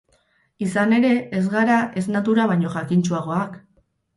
[0.67, 3.63] Izan ere, ez gara ez natura baino jakintsuagoak.